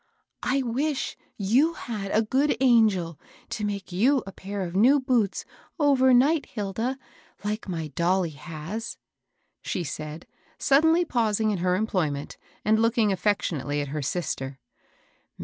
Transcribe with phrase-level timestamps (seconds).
[0.57, 3.19] "I wish you had a good angel
[3.49, 5.45] to make you a pair of new boots,
[5.77, 6.97] overnight, Hilda,
[7.43, 8.97] like my dolly has!"
[9.61, 10.25] she said,
[10.57, 14.57] suddenly pausing in her employment, and looking affectionately at her sister.